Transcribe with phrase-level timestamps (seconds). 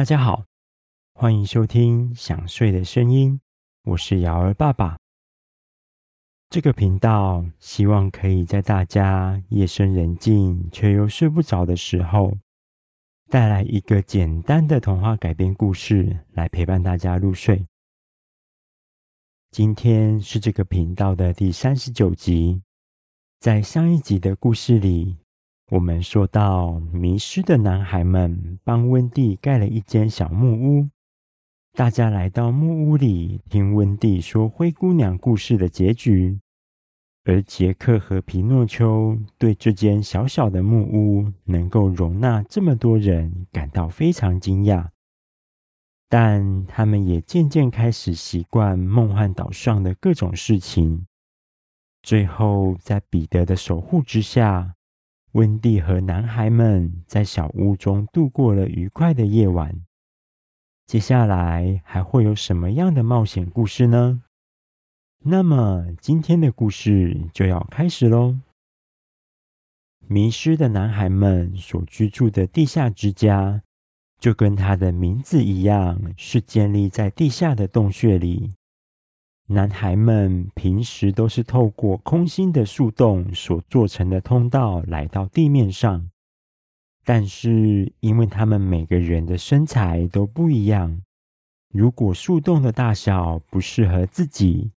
[0.00, 0.46] 大家好，
[1.12, 3.38] 欢迎收听想睡的声音，
[3.84, 4.96] 我是瑶儿爸爸。
[6.48, 12.34] 这个频道希望可以在大家夜深人静却又睡不着的时候，
[13.28, 17.66] 带来一个简单的童话改编故事，来陪伴大家入睡。
[19.50, 22.62] 今天是这个频道的第三十九集，
[23.38, 25.18] 在上一集的故事里，
[25.70, 30.88] 我们说到迷失的男孩们帮温蒂盖了一间小木屋，
[31.74, 36.40] 大家来到木屋里听温蒂说灰姑娘故事的结局。
[37.22, 44.88] 而杰克和皮诺丘对这间小小的木屋能够容纳这么多人感到非常惊讶，
[46.08, 51.06] 但他们也渐渐开始习惯梦幻岛上的各种事情。
[52.02, 54.74] 最后，在彼得的守护之下，
[55.32, 59.80] 温蒂和男孩们在小屋中度过了愉快的夜晚。
[60.86, 64.22] 接下来还会有什么样的冒险故事呢？
[65.22, 68.38] 那么今天的故事就要开始喽。
[70.08, 73.62] 迷失的男孩们所居住的地下之家，
[74.18, 78.54] 就跟他的名字一样，是建立在地下的洞穴里。
[79.52, 86.08] 男孩们平时都是透过空心的树洞所做成的通道来到地面上，
[87.04, 91.02] 但是因为他们每个人的身材都不一样，
[91.68, 94.70] 如果树洞的大小不适合自己，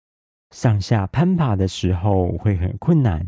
[0.52, 3.28] 上下攀爬的时候会很困难，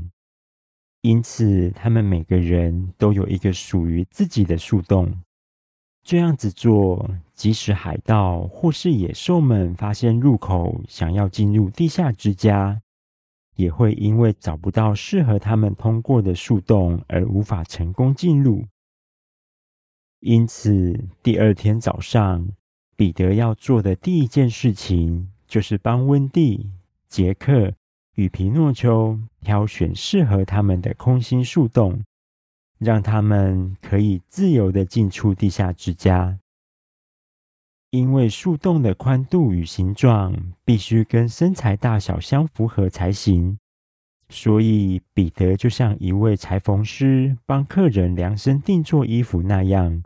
[1.02, 5.14] 因此他们每个人都有一个属于自己的树洞。
[6.04, 12.82] 这样子做，即使海盗或是野兽们发现入口，想要进入地下之家，
[13.56, 18.66] 也会因为找不到适合他们通过的树洞而无法成功进入。
[20.20, 22.48] 因此，第二天早上，
[22.98, 26.70] 彼得要做的第一件事情就是帮温蒂。
[27.08, 27.72] 杰克
[28.16, 32.04] 与皮诺丘挑选适合他们的空心树洞，
[32.84, 36.40] 让他们可以自由地进出地下之家。
[37.90, 43.60] 因为树洞的宽度与形状必须跟身材大小相符合才行，
[44.30, 50.04] 所以彼得就像一位裁缝师帮客人量身定做衣服那样，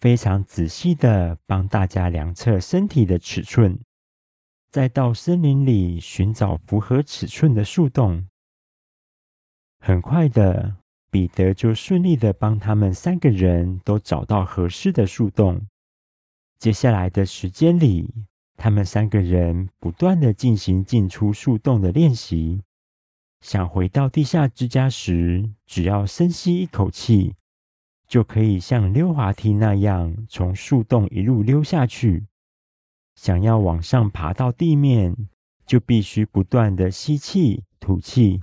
[0.00, 3.78] 非常仔细地帮大家量测身体的尺寸。
[4.72, 8.26] 再到森林里寻找符合尺寸的树洞。
[9.78, 10.76] 很快的，
[11.12, 15.66] 彼得就顺利的帮他们三个人都找到合适的树洞。
[16.58, 18.14] 接下来的时间里，
[18.56, 22.62] 他们三个人不断的进行进出树洞的练习。
[23.42, 27.34] 想回到地下之家时，只要深吸一口气，
[28.08, 32.24] 就可以像溜滑梯那样从树洞一路溜下去。
[33.16, 35.28] 想要往上爬到地面，
[35.66, 38.40] 就必须不断的吸气、吐气，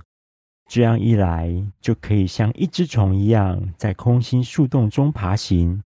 [0.72, 5.82] 这样一来，就可以像一只虫一样在空心树洞中爬行，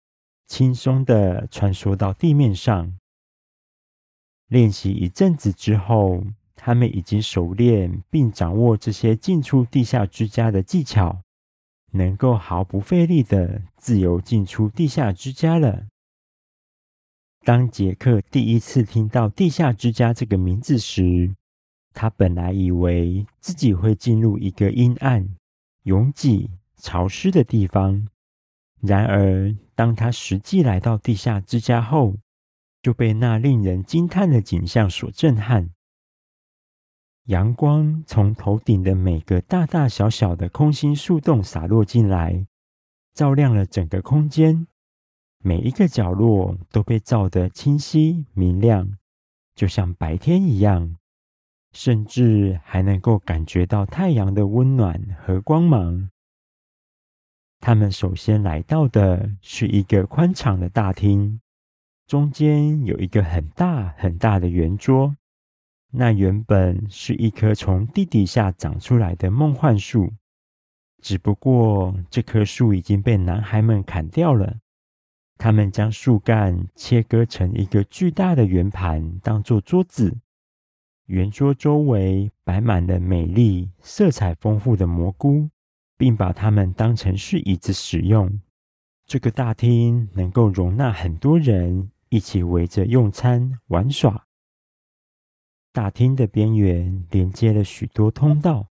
[0.45, 2.93] 轻松的穿梭到地面上。
[4.49, 6.21] 练习一阵子之后，
[6.53, 11.21] 他们已经熟练并掌握这些进出地下之家的技巧，
[11.91, 15.85] 能够毫不费力的自由进出地下之家了。
[17.45, 21.33] 当杰克第一次听到“地下之家”这个名字时，
[21.93, 25.27] 他本来以为自己会进入一个阴暗、
[25.83, 28.07] 拥挤、潮湿的地方。
[28.81, 32.15] 然而，当他实际来到地下之家后，
[32.81, 35.69] 就被那令人惊叹的景象所震撼。
[37.27, 42.45] 阳光从头顶的每个大大小小的空心树洞洒落进来，
[43.13, 44.67] 照亮了整个空间。
[45.37, 48.97] 每一个角落都被照得清晰明亮，
[49.55, 50.97] 就像白天一样，
[51.73, 56.09] 甚至还能够感觉到太阳的温暖和光芒。
[57.59, 61.39] 他们首先来到的是一个宽敞的大厅，
[62.07, 65.15] 中间有一个很大很大的圆桌，
[65.91, 70.11] 那原本是一棵从地底下长出来的梦幻树，
[71.01, 74.57] 只不过这棵树已经被男孩们砍掉了。
[75.37, 80.15] 他们将树干切割成一个巨大的圆盘，当做桌子。
[81.07, 85.49] 圆桌周围摆满了美丽、色彩丰富的蘑菇，
[85.97, 88.39] 并把它们当成是椅子使用。
[89.05, 94.25] 这个大厅能够容纳很多人一起围着用餐、玩耍。
[95.73, 98.69] 大厅的边缘连接了许多通道，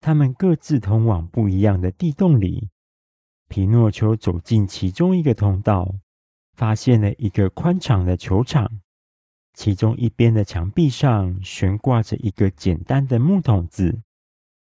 [0.00, 2.68] 它们各自通往不一样的地洞里。
[3.48, 5.96] 皮诺丘走进其中一个通道，
[6.52, 8.80] 发现了一个宽敞的球场，
[9.54, 14.02] 其中一边的墙壁上悬挂着一个简单的木桶子，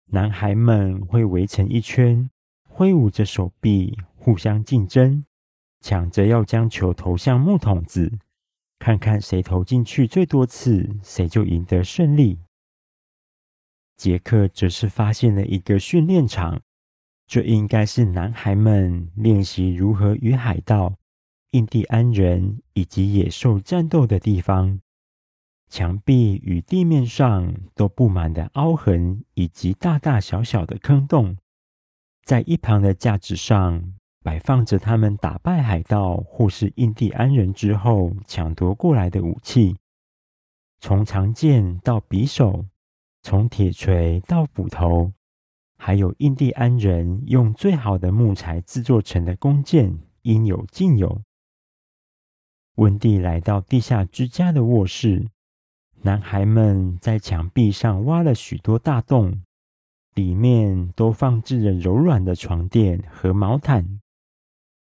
[0.05, 2.29] 男孩们会围成一圈，
[2.63, 5.25] 挥舞着手臂，互相竞争，
[5.81, 8.17] 抢着要将球投向木桶子，
[8.79, 12.39] 看看谁投进去最多次，谁就赢得胜利。
[13.97, 16.61] 杰克则是发现了一个训练场，
[17.27, 20.95] 这应该是男孩们练习如何与海盗、
[21.51, 24.79] 印第安人以及野兽战斗的地方。
[25.69, 31.37] 墙壁与地面上都布满了凹痕以及大大小小的坑洞，
[32.23, 39.75] 在一旁的架子上摆放着他们打败海盗或是印第安人之后抢夺过来的武器，
[40.79, 42.65] 从长剑到匕首。
[43.23, 45.11] 从铁锤到斧头，
[45.77, 51.21] 还有印第安人用最好的木材制作成的弓箭，应有尽有。
[52.77, 55.27] 温蒂来到地下之家的卧室，
[56.03, 59.41] 男孩们在墙壁上挖了许多大洞，
[60.13, 63.99] 里面都放置着柔软的床垫和毛毯。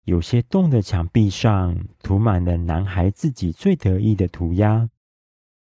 [0.04, 4.90] 有些洞的墙壁上涂满了男孩自己最得意的涂鸦。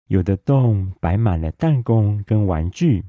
[0.07, 3.05] 有的洞摆满了弹弓跟玩具，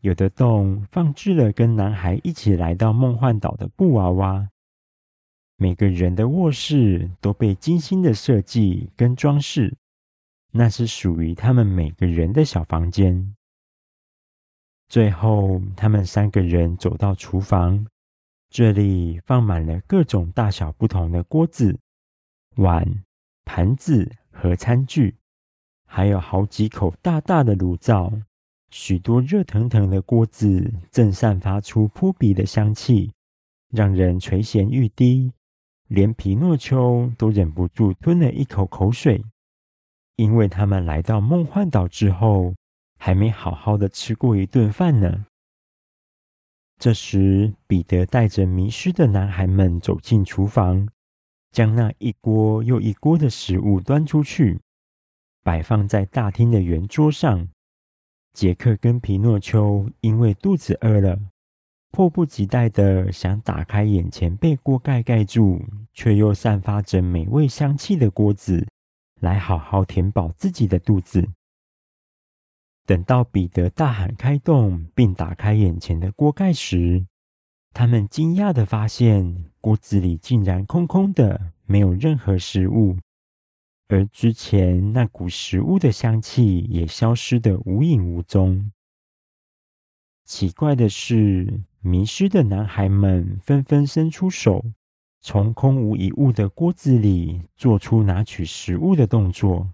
[0.00, 4.48] 有的洞放置了跟男孩一起来到梦幻岛的布娃娃。
[5.56, 9.76] 每个人的卧室都被精心的设计跟装饰，
[10.50, 13.34] 那是属于他们每个人的小房间。
[14.88, 17.86] 最后，他们三个人走到厨房，
[18.50, 21.78] 这里放满了各种大小不同的锅子、
[22.56, 23.04] 碗、
[23.44, 25.16] 盘子和餐具。
[25.86, 28.12] 还有好几口大大的炉灶，
[28.70, 33.12] 许多热腾腾的锅子正散发出扑鼻的香气，
[33.70, 35.32] 让人垂涎欲滴。
[35.88, 39.22] 连皮诺丘都忍不住吞了一口口水，
[40.16, 42.54] 因为他们来到梦幻岛之后，
[42.98, 45.26] 还没好好的吃过一顿饭呢。
[46.78, 50.88] 这时，彼得带着迷失的男孩们走进厨房，
[51.52, 54.60] 将那一锅又一锅的食物端出去。
[55.42, 57.48] 摆放在大厅的圆桌上，
[58.32, 61.20] 杰克跟皮诺丘因为肚子饿了，
[61.94, 65.62] 迫不及待的想打开眼前被锅盖盖住
[65.92, 68.66] 却又散发着美味香气的锅子，
[69.20, 71.24] 来好好填饱自己的肚子。
[72.84, 77.06] 等到彼得大喊开动，并打开眼前的锅盖时，
[77.72, 82.96] 他们惊讶的发现锅子里竟然空空的，没有任何食物。
[83.86, 88.72] 而之前那股食物的香气也消失得无影无踪。
[90.24, 94.64] 奇怪的是，迷失的男孩们纷纷伸出手，
[95.20, 99.68] 从空无一物的锅子里做出拿取食物的动作，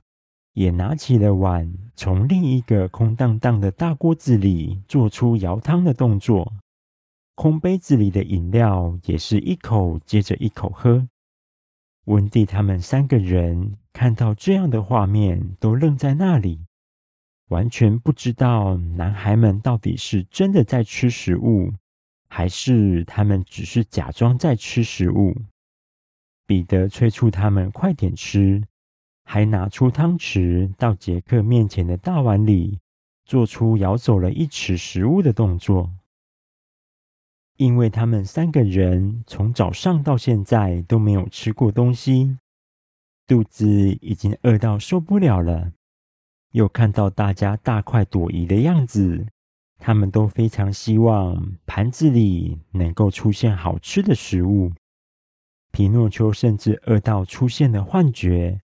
[0.55, 6.52] 也拿起了碗，从另一个空荡荡的大锅子里做出舀汤的动作。
[7.37, 11.08] 空杯子里的饮料也是一口接着一口喝。
[12.06, 16.67] 温蒂他们三个人看到这样的画面，都愣在那里，
[17.50, 21.73] 完全不知道男孩们到底是真的在吃食物，
[22.29, 25.37] 还是他们只是假装在吃食物。
[26.47, 28.62] 彼得催促他们快点吃，
[29.25, 32.78] 还拿出汤匙到杰克面前的大碗里，
[33.25, 35.90] 做出舀走了一匙食物的动作。
[37.57, 42.38] 因为他们三个人从早上到现在都没有吃过东西，
[43.26, 43.69] 肚子
[44.00, 45.73] 已经饿到受不了了。
[46.52, 49.26] 又看到大家大快朵颐的样子，
[49.78, 54.73] 他们都非常希望盘子里能够出现好吃的食物。
[55.73, 58.61] 皮诺丘甚至饿到出现了幻觉，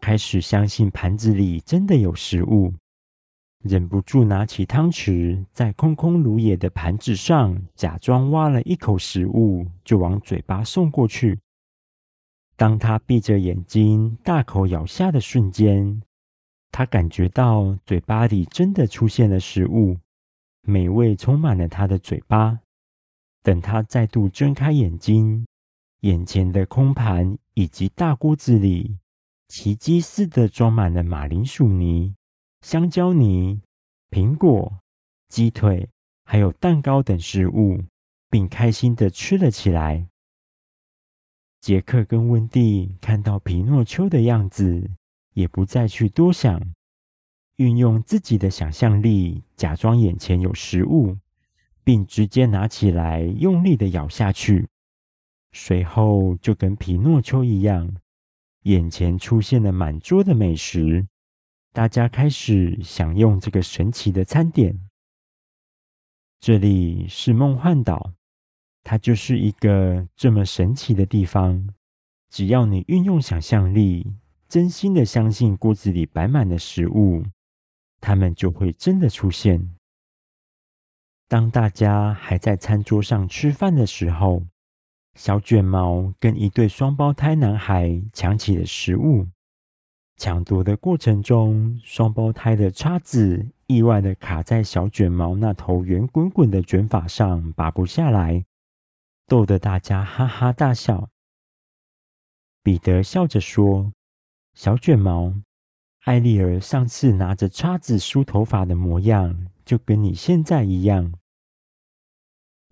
[0.00, 2.74] 开始相信盘子里真的有食物。
[3.62, 11.38] 忍不住拿起汤匙，在空空如也的盘子上假装挖了一口食物，就往嘴巴送过去。
[12.56, 16.02] 当他闭着眼睛大口咬下的瞬间，
[16.72, 19.98] 他感觉到嘴巴里真的出现了食物，
[20.62, 22.60] 美味充满了他的嘴巴。
[23.42, 25.46] 等他再度睁开眼睛，
[26.00, 28.98] 眼前的空盘以及大锅子里，
[29.48, 32.14] 奇迹似的装满了马铃薯泥。
[32.60, 33.62] 香蕉泥、
[34.10, 34.80] 苹果、
[35.28, 35.88] 鸡腿，
[36.24, 37.82] 还有蛋糕等食物，
[38.28, 40.06] 并开心地吃了起来。
[41.62, 44.90] 杰克跟温蒂看到皮诺丘的样子，
[45.40, 46.60] 也不再去多想，
[47.56, 51.16] 运用自己的想象力，假装眼前有食物，
[51.82, 54.68] 并直接拿起来，用力的咬下去。
[55.52, 57.96] 随后就跟皮诺丘一样，
[58.64, 61.08] 眼前出现了满桌的美食，
[61.72, 64.78] 大家开始享用这个神奇的餐点。
[66.38, 68.12] 这里是梦幻岛，
[68.82, 71.68] 它就是一个这么神奇的地方。
[72.30, 74.06] 只要你运用想象力，
[74.50, 77.22] 真心的相信锅子里摆满了食物，
[78.00, 79.76] 它们就会真的出现。
[81.28, 84.42] 当大家还在餐桌上吃饭的时候，
[85.14, 89.28] 小卷毛跟一对双胞胎男孩抢起了食物。
[90.16, 98.44] 抢夺的过程中，双胞胎的叉子意外的卡在小卷毛那头圆滚滚的卷发上，拔不下来，
[99.28, 101.08] 逗得大家哈哈大笑。
[102.64, 103.92] 彼得笑着说
[104.62, 105.32] ：“小卷毛，
[106.00, 111.14] 艾丽儿上次拿着叉子梳头发的模样，就跟你现在一样。”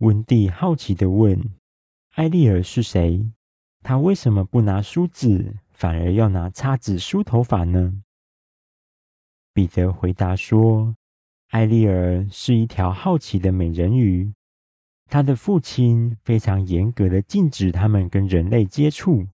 [0.00, 1.54] 温蒂好奇地问
[2.12, 3.32] ：“艾丽儿是谁？
[3.82, 8.02] 她为什么不拿梳子，反而要拿叉子梳头发呢？”
[9.54, 10.94] 彼得回答说
[11.48, 14.34] ：“艾丽儿是一条好奇的美人鱼，
[15.06, 19.26] 她的父亲非常严格的禁止他们跟人类接触，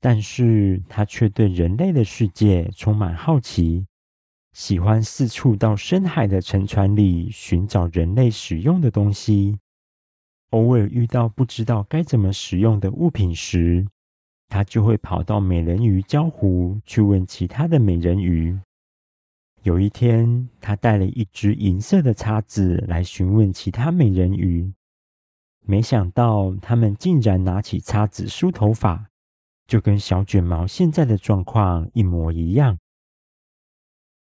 [0.00, 3.86] 但是他却对人类的世界充满好奇，
[4.52, 9.58] 喜欢四处到深海的沉船里寻找人类使用的东西。”
[10.50, 13.84] 偶尔遇到不知道该怎么使用的物品时，
[14.48, 18.56] 他就会跑到美人鱼礁湖去问其他的美人鱼。
[19.64, 24.72] 有一天，他带了一只银色的叉子来询问其他美人鱼，
[25.66, 29.10] 没想到他们竟然拿起叉子梳头发，
[29.66, 32.78] 就跟小卷毛现在的状况一模一样。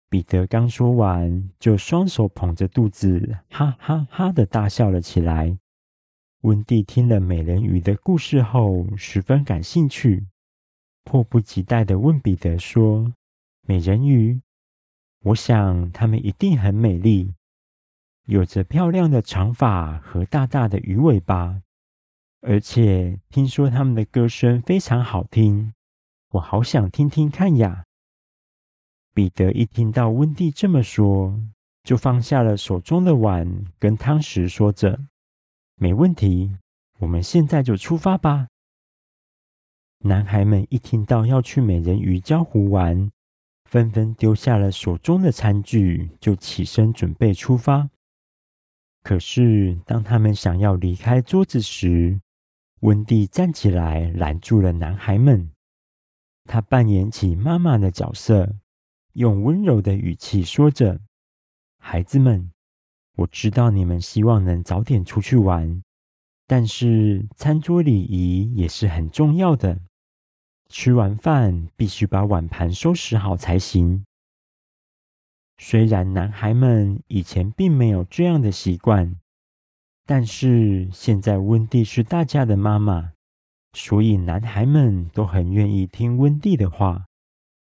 [0.09, 5.59] 彼得刚说完，就双手捧着肚子，哈哈哈的大笑了起来。
[6.43, 10.27] 温蒂听了美人鱼的故事后，十分感兴趣，
[11.03, 13.13] 迫不及待地问彼得说
[13.67, 14.41] ：“美人鱼，
[15.21, 17.35] 我想她们一定很美丽，
[18.27, 21.63] 有着漂亮的长发和大大的鱼尾巴，
[22.47, 25.73] 而且听说他们的歌声非常好听，
[26.33, 27.85] 我好想听听看呀。”
[29.15, 31.41] 彼得一听到温蒂这么说，
[31.85, 35.01] 就放下了手中的碗跟汤匙，说着。
[35.77, 36.55] 没问题，
[36.99, 38.49] 我们现在就出发吧。
[40.01, 43.11] 男孩们一听到要去美人鱼礁湖玩，
[43.65, 47.89] 纷纷丢下了手中的餐具，就起身准备出发。
[49.03, 52.21] 可是，当他们想要离开桌子时，
[52.81, 55.51] 温蒂站起来拦住了男孩们。
[56.45, 58.57] 她扮演起妈妈的角色，
[59.15, 61.01] 用温柔的语气说着
[61.79, 62.51] ：“孩子们。”
[63.17, 65.85] 我知道你们希望能早点出去玩，
[66.49, 69.81] 但是餐桌礼仪也是很重要的。
[70.69, 74.05] 吃完饭必须把碗盘收拾好才行。
[75.59, 79.15] 虽然男孩们以前并没有这样的习惯，
[80.07, 83.13] 但是现在温蒂是大家的妈妈，
[83.73, 87.07] 所以男孩们都很愿意听温蒂的话，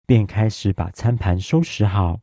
[0.08, 2.20] 便开始把餐盘收拾好。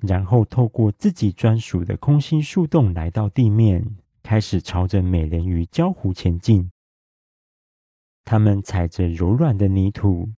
[0.00, 6.70] 然后透过自己专属的空心树洞来到地面，开始朝着美人鱼礁湖前进。
[8.24, 10.30] 他们踩着柔软的泥土，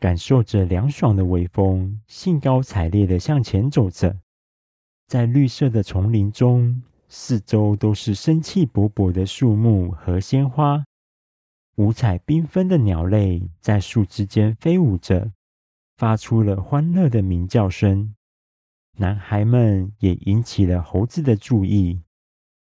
[0.00, 4.16] 感受着凉爽的微风，兴高采烈地向前走着。
[5.06, 6.82] 在绿色的丛林中，
[7.16, 10.84] 四周都是生气勃勃的树木和鲜花，
[11.76, 15.30] 五彩缤纷的鸟类在树枝间飞舞着，
[15.96, 18.16] 发出了欢乐的鸣叫声。
[18.98, 22.02] 男孩们也引起了猴子的注意，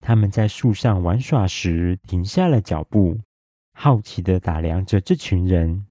[0.00, 3.18] 他们在树上玩耍时停下了脚步，
[3.72, 5.86] 好奇地打量着这群人。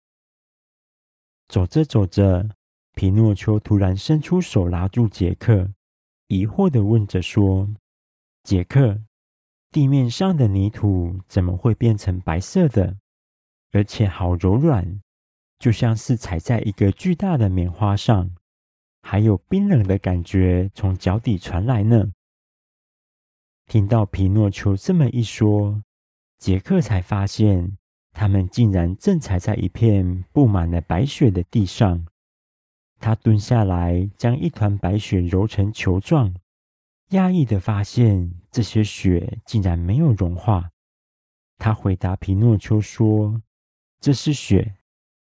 [1.48, 2.48] 走着走着，
[2.94, 5.72] 皮诺丘突然伸出手拉住杰克，
[6.28, 7.68] 疑惑地问着说
[8.44, 9.02] ：“杰克，
[9.72, 12.98] 地面上的泥土怎么会变成白色的？
[13.72, 15.02] 而且好柔软，
[15.60, 18.32] 就像是踩在一个巨大的棉花上。”
[19.04, 22.12] 还有冰冷的感觉从脚底传来呢。
[23.66, 25.82] 听到皮诺丘这么一说，
[26.38, 27.78] 杰克才发现
[28.12, 32.06] 他们竟然正踩在一片布满了白雪的地上。
[33.00, 36.36] 他蹲下来，将一团白雪揉成球状，
[37.12, 40.72] 讶异的发现这些雪竟然没有融化。
[41.58, 43.42] 他回答皮诺丘说
[44.00, 44.76] ：“这是雪。”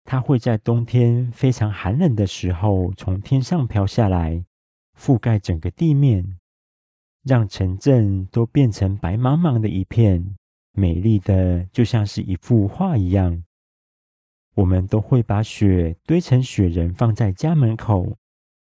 [0.08, 4.46] 它会在冬天非常寒冷的时候从天上飘下来，
[4.96, 6.38] 覆盖整个地面，
[7.24, 10.36] 让城镇都变成白茫茫的一片，
[10.74, 13.44] 美丽的就像是一幅画一样。
[14.53, 18.15] 我们都会把雪堆成雪人放在家门口，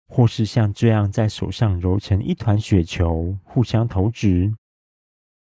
[0.08, 4.54] 或是像这样在手上揉成一团雪球，互相投掷。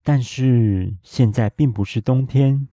[0.03, 2.69] 但是现在并不是冬天，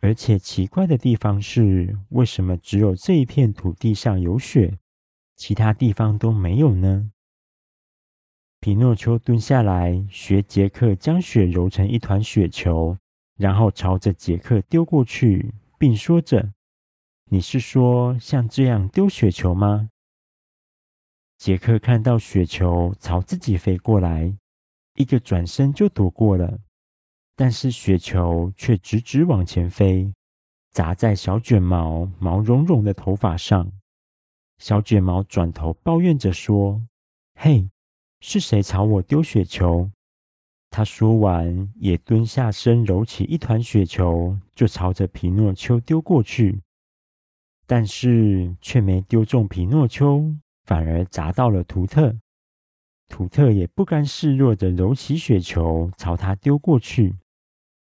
[0.00, 4.78] 而且奇怪的地方是，为什么只有这一片土地上有雪，
[5.34, 7.10] 其他地方都没有呢？
[8.60, 12.96] 皮诺丘蹲下来，学杰克将雪揉成一团雪球，
[13.36, 16.52] 然后朝着杰克丢过去，并说着
[17.30, 19.90] ：“你是说像这样丢雪球吗？”
[21.38, 24.34] 杰克看到雪球朝自己飞过来，
[24.94, 26.58] 一个转身就躲过了。
[27.34, 30.10] 但是雪球却直直往前飞，
[30.70, 33.70] 砸在小卷毛毛茸茸的头发上。
[34.58, 36.82] 小卷毛转头抱怨着说
[37.38, 37.68] ：“嘿，
[38.20, 39.90] 是谁朝我丢雪球？”
[40.70, 46.62] 他说完，也蹲下身揉起一团雪球，就朝着皮诺丘丢过去。
[47.66, 50.34] 但是却没丢中皮诺丘，
[50.66, 52.14] 反而砸到了图特。
[53.08, 57.14] 图特也不甘示弱地揉起雪球，朝他丢过去。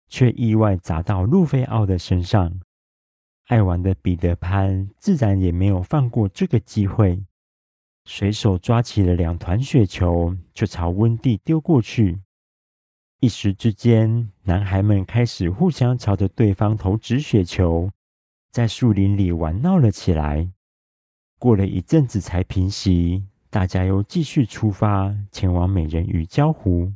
[0.09, 2.59] 却意外砸到路飞奥的身上。
[3.47, 7.23] 爱玩的彼得潘自然也没有放过这个机会，
[8.03, 12.19] 随手抓起了两团雪球，就朝温蒂丢过去。
[13.21, 17.89] 一时之间，男孩们开始互相朝着对方投掷雪球，
[18.51, 20.51] 在树林里玩闹了起来。
[21.41, 26.93] 过了一阵子才平息，大家又继续出发，前往美人鱼礁湖。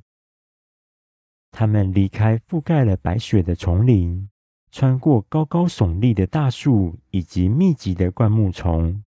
[1.49, 4.29] 他们离开覆盖了白雪的丛林，
[4.71, 9.03] 穿过高高耸立的大树以及密集的灌木丛，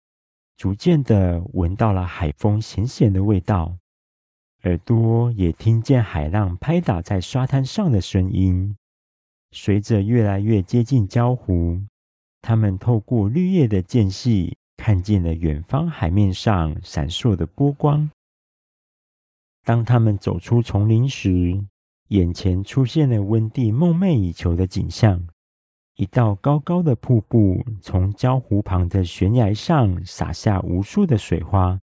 [0.59, 3.79] 逐渐的闻到了海风咸咸的味道，
[4.65, 8.77] 耳朵也听见海浪拍打在沙滩上的声音。
[9.51, 11.81] 随着越来越接近礁湖，
[12.43, 18.11] 他们透过绿叶的间隙，看见了远方海面上闪烁的波光。
[19.65, 21.65] 当他们走出丛林时，
[22.09, 25.25] 眼前出现了温蒂梦寐以求的景象：
[25.95, 31.79] 一道高高的瀑布从礁湖旁的悬崖上洒下无数的水花，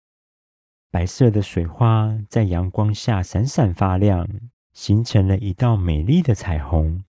[0.90, 4.28] 白色的水花在阳光下闪闪发亮，
[4.74, 7.04] 形成了一道美丽的彩虹。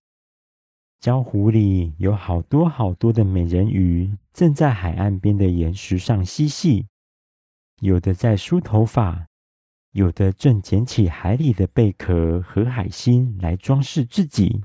[1.01, 6.87] 礁湖里有好多好多的美人鱼正在海岸边的岩石上嬉戏，
[7.81, 9.25] 有的在梳头发。
[9.91, 14.61] 有的正捡起海里的贝壳和海星来装饰自己，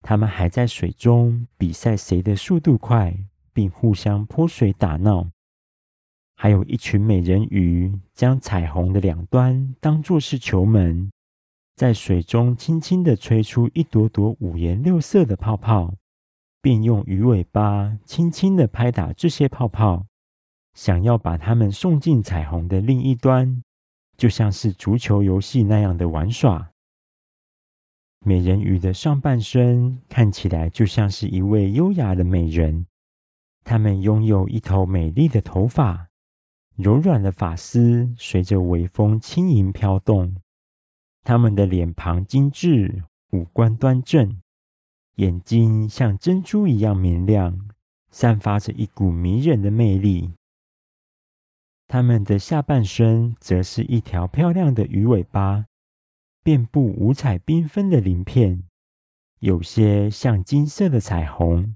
[0.00, 3.16] 他们还在水中比赛谁的速度快，
[3.52, 5.30] 并互相泼水打闹。
[6.34, 11.12] 还有一群美人鱼将彩虹的两端当作是球门，
[11.76, 15.94] 在水中轻轻地吹出一朵朵五颜六色的泡泡，
[16.62, 20.06] 并用鱼尾巴轻轻地拍打这些泡泡，
[20.74, 23.62] 想要把它们送进彩虹的另一端。
[24.16, 26.70] 就像是足球游戏那样的玩耍。
[28.24, 32.86] 美人鱼的上半身看起来就像是一位优雅的美人，
[33.64, 36.06] 她们拥有一头美丽的头发，
[36.76, 40.36] 柔软的发丝随着微风轻盈飘动。
[41.24, 44.42] 他们的脸庞精致，五官端正，
[45.16, 47.70] 眼睛像珍珠一样明亮，
[48.10, 50.34] 散发着一股迷人的魅力。
[51.88, 55.64] 他们的下半身则是一条漂亮的鱼尾巴，
[56.42, 58.64] 遍布五彩缤纷的鳞片，
[59.40, 61.74] 有些像金色的彩虹，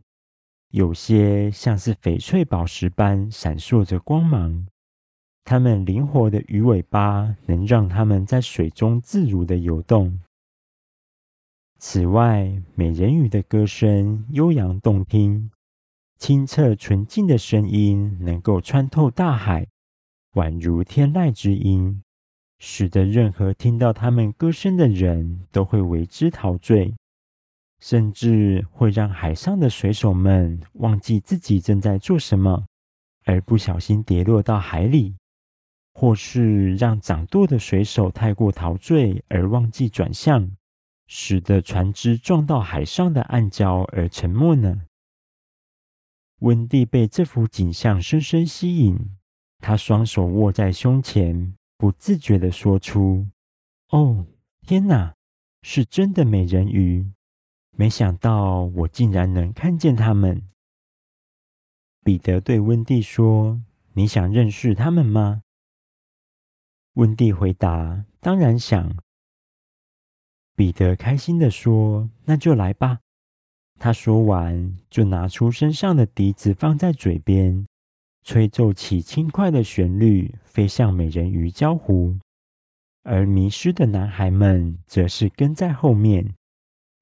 [0.69, 4.67] 有些像是翡翠宝石般闪烁着光芒。
[5.51, 10.21] 它们灵活的鱼尾巴能让它们在水中自如地游动。
[11.79, 15.51] 此外，美人鱼的歌声悠扬动听，
[16.19, 19.67] 清澈纯净的声音能够穿透大海。
[20.35, 22.03] 宛如天籁之音，
[22.59, 26.95] 使得任何听到他们歌声的人都会为之陶醉，
[27.81, 32.67] 甚至会让海上的水手们忘记自己正在做什么，
[33.25, 35.17] 而不小心跌落到海里，
[35.99, 40.49] 或是让掌舵的水手太过陶醉而忘记转向，
[41.09, 44.83] 使得船只撞到海上的暗礁而沉没呢。
[46.39, 48.97] 温蒂被这幅景象深深吸引。
[49.59, 53.27] 他双手握在胸前，不自觉地说出
[53.91, 54.25] ：“哦，
[54.65, 55.17] 天哪，
[55.63, 57.11] 是真的美人鱼！
[57.73, 60.41] 没想到我竟然能看见它们。”
[62.05, 63.61] 彼得对温蒂说
[63.95, 65.43] ：“你想认识它们吗？”
[66.99, 68.93] 温蒂回答：“当然想。”
[70.57, 72.99] 彼得开心地说：“那就来吧。”
[73.79, 77.65] 他说完，就拿出身上的笛子放在嘴边，
[78.25, 82.19] 吹奏起轻快的旋律，飞向美人鱼礁湖。
[83.05, 86.35] 而迷失的男孩们则是跟在后面，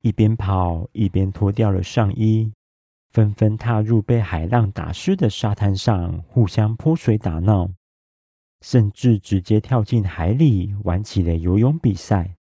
[0.03, 2.53] 一边跑一边脱掉了上衣，
[3.13, 7.71] 纷纷踏入被海浪打湿的沙滩上，互相泼水打闹，
[8.69, 12.35] 甚至直接跳进海里玩起了游泳比赛。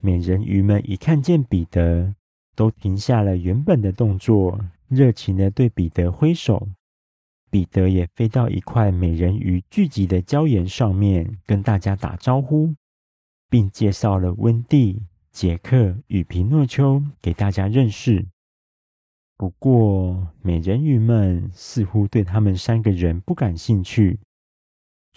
[0.00, 2.14] 美人鱼们一看见彼得，
[2.54, 6.68] 都停下了原本的动作，热情地对彼得挥手。
[7.50, 12.72] 彼得也飞到一块美人鱼聚集的礁岩上面，跟大家打招呼，
[13.50, 18.28] 并介绍了温蒂、杰克与皮诺丘给大家认识。
[19.36, 24.20] 不过，美人鱼们似乎对他们三个人不感兴趣，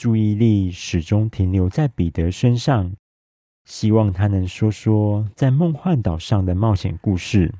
[0.01, 2.91] 注意力始终停留在彼得身上。
[3.65, 7.53] 希望他能说说在梦幻岛上的冒险故事。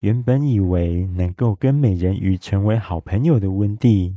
[0.00, 4.16] 原本以为能够跟美人鱼成为好朋友的温蒂，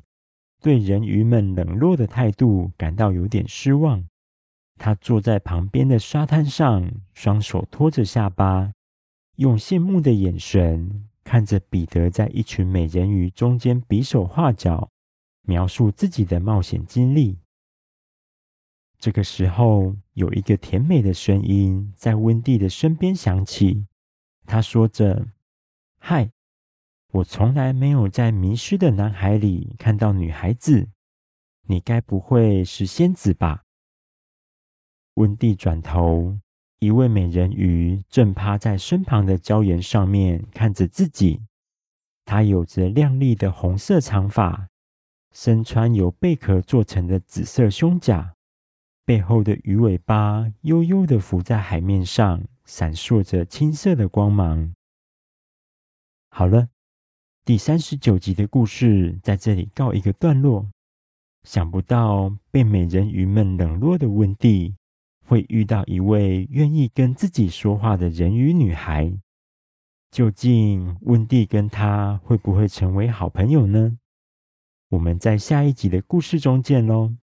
[0.64, 4.04] 对人鱼们冷落的态度感到有点失望。
[4.80, 8.74] 他坐在旁边的沙滩上，双手托着下巴，
[9.36, 14.90] 用羡慕的眼神看着彼得在一群美人鱼中间比手画脚，
[15.44, 17.38] 描述自己的冒险经历。
[18.98, 23.86] 这个时候，有一个甜美的声音在温蒂的身边响起。
[24.46, 25.28] 他说着
[26.00, 26.32] ：“嗨，
[27.12, 30.90] 我从来没有在迷失的男孩里看到女孩子，
[31.68, 33.64] 你该不会是仙子吧？”
[35.16, 36.40] 温蒂转头，
[36.80, 41.42] 一位美人鱼正趴在身旁的礁岩上面看着自己。
[42.26, 44.70] 她有着亮丽的红色长发，
[45.34, 48.34] 身穿由贝壳做成的紫色胸甲。
[49.06, 54.74] 背后的鱼尾巴悠悠的浮在海面上，闪烁着青色的光芒。
[56.30, 56.70] 好了，
[57.44, 60.70] 第三十九集的故事在这里告一个段落。
[61.44, 64.76] 想不到被美人鱼们冷落的温蒂，
[65.26, 69.12] 会遇到一位愿意跟自己说话的人鱼女孩。
[70.10, 73.98] 究竟温蒂跟她会不会成为好朋友呢？
[74.94, 77.16] 我们在下一集的故事中见喽！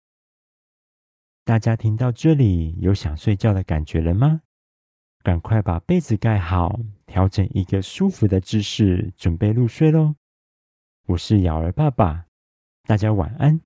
[1.45, 4.41] 大家听到这里，有想睡觉的感觉了吗？
[5.23, 10.15] 赶快把被子盖好，调整一个舒服的姿势，准备入睡喽。
[11.09, 12.25] 我是尧儿爸爸，
[12.85, 13.61] 大家晚安。